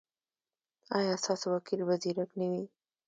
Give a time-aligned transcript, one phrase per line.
[0.97, 2.63] ایا ستاسو وکیل به زیرک نه وي؟